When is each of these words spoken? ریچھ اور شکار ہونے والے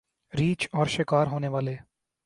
ریچھ 0.33 0.67
اور 0.71 0.85
شکار 0.87 1.27
ہونے 1.27 1.47
والے 1.47 1.75